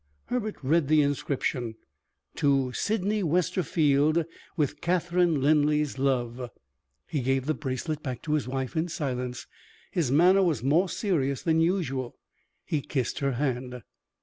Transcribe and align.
Herbert 0.29 0.55
read 0.63 0.87
the 0.87 1.03
inscription: 1.03 1.75
To 2.37 2.73
Sydney 2.73 3.21
Westerfield 3.21 4.25
with 4.57 4.81
Catherine 4.81 5.41
Linley's 5.43 5.99
love. 5.99 6.49
He 7.05 7.21
gave 7.21 7.45
the 7.45 7.53
bracelet 7.53 8.01
back 8.01 8.23
to 8.23 8.33
his 8.33 8.47
wife 8.47 8.75
in 8.75 8.87
silence; 8.87 9.45
his 9.91 10.09
manner 10.11 10.41
was 10.41 10.63
more 10.63 10.89
serious 10.89 11.43
than 11.43 11.61
usual 11.61 12.17
he 12.65 12.81
kissed 12.81 13.19
her 13.19 13.33
hand. 13.33 13.83